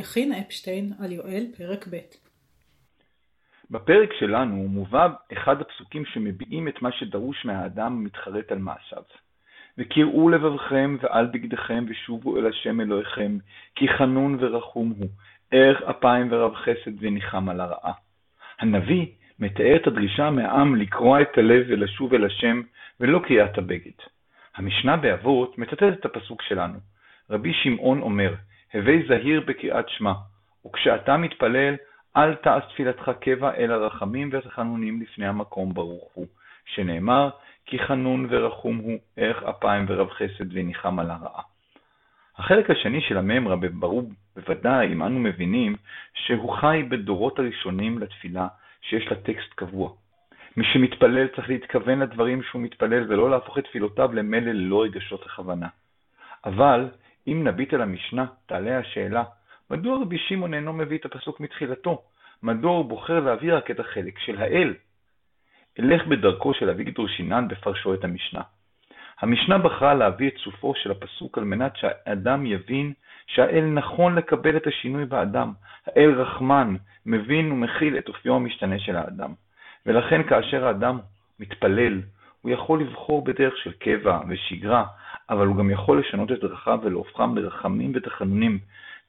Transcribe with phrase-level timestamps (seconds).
[0.00, 1.96] יכין אפשטיין על יואל, פרק ב'.
[3.70, 9.02] בפרק שלנו מובא אחד הפסוקים שמביעים את מה שדרוש מהאדם המתחרט על מעשיו.
[9.78, 13.38] וקראו לבבכם ועל בגדיכם ושובו אל השם אלוהיכם,
[13.74, 15.08] כי חנון ורחום הוא,
[15.50, 17.92] ערך אפיים ורב חסד וניחם על הרעה.
[18.60, 19.06] הנביא
[19.38, 22.62] מתאר את הדרישה מהעם לקרוע את הלב ולשוב אל השם,
[23.00, 23.98] ולא קריאת הבגד.
[24.56, 26.78] המשנה באבות מצטטת את הפסוק שלנו.
[27.30, 28.34] רבי שמעון אומר,
[28.74, 30.12] הווי זהיר בקריאת שמע,
[30.66, 31.74] וכשאתה מתפלל,
[32.16, 36.26] אל תעש תפילתך קבע אלא רחמים ותחנונים לפני המקום ברוך הוא,
[36.64, 37.30] שנאמר,
[37.66, 41.42] כי חנון ורחום הוא, ערך אפיים ורב חסד וניחם על הרעה.
[42.38, 44.02] החלק השני של הממרה ברור
[44.36, 45.76] בוודאי אם אנו מבינים
[46.14, 48.48] שהוא חי בדורות הראשונים לתפילה
[48.82, 49.92] שיש לה טקסט קבוע.
[50.56, 55.68] מי שמתפלל צריך להתכוון לדברים שהוא מתפלל ולא להפוך את תפילותיו למלל ללא רגשות הכוונה.
[56.44, 56.88] אבל
[57.30, 59.24] אם נביט אל המשנה, תעלה השאלה,
[59.70, 62.02] מדוע רבי שמעון אינו מביא את הפסוק מתחילתו?
[62.42, 64.74] מדוע הוא בוחר להביא רק את החלק של האל?
[65.78, 68.40] אלך בדרכו של אביגדור שינן בפרשו את המשנה.
[69.20, 72.92] המשנה בחרה להביא את סופו של הפסוק על מנת שהאדם יבין
[73.26, 75.52] שהאל נכון לקבל את השינוי באדם.
[75.86, 76.76] האל רחמן,
[77.06, 79.34] מבין ומכיל את אופיו המשתנה של האדם.
[79.86, 80.98] ולכן כאשר האדם
[81.40, 82.00] מתפלל,
[82.40, 84.84] הוא יכול לבחור בדרך של קבע ושגרה,
[85.30, 88.58] אבל הוא גם יכול לשנות את דרכיו ולהופכם לרחמים ותחנונים,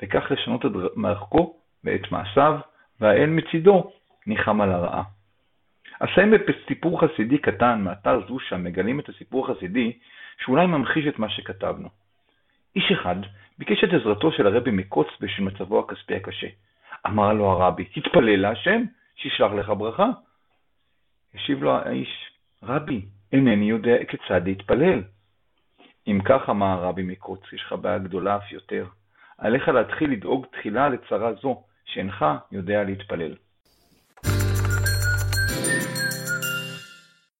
[0.01, 2.59] וכך לשנות את מערכו ואת מעשיו,
[2.99, 3.91] והאל מצידו
[4.27, 5.03] ניחם על הרעה.
[5.99, 9.97] אסיים בסיפור חסידי קטן מאתר זושה מגלים את הסיפור החסידי
[10.43, 11.89] שאולי ממחיש את מה שכתבנו.
[12.75, 13.15] איש אחד
[13.57, 16.47] ביקש את עזרתו של הרבי מקוץ בשביל מצבו הכספי הקשה.
[17.07, 18.83] אמר לו הרבי, תתפלל להשם,
[19.15, 20.09] שישלח לך ברכה.
[21.35, 22.31] השיב לו האיש,
[22.63, 23.01] רבי,
[23.31, 25.03] אינני יודע כיצד להתפלל.
[26.07, 28.85] אם כך אמר הרבי מקוץ, יש לך בעיה גדולה אף יותר.
[29.37, 33.35] עליך להתחיל לדאוג תחילה לצרה זו, שאינך יודע להתפלל.